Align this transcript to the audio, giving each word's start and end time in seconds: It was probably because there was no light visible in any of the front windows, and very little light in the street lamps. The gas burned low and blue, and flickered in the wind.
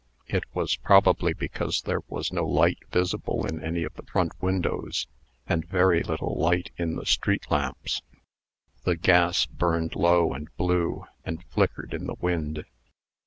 It 0.25 0.45
was 0.55 0.77
probably 0.77 1.31
because 1.33 1.83
there 1.83 1.99
was 2.07 2.33
no 2.33 2.43
light 2.47 2.79
visible 2.91 3.45
in 3.45 3.63
any 3.63 3.83
of 3.83 3.93
the 3.93 4.01
front 4.07 4.31
windows, 4.41 5.05
and 5.45 5.63
very 5.63 6.01
little 6.01 6.33
light 6.39 6.71
in 6.75 6.95
the 6.95 7.05
street 7.05 7.51
lamps. 7.51 8.01
The 8.83 8.95
gas 8.95 9.45
burned 9.45 9.95
low 9.95 10.33
and 10.33 10.47
blue, 10.57 11.05
and 11.23 11.43
flickered 11.51 11.93
in 11.93 12.07
the 12.07 12.15
wind. 12.19 12.65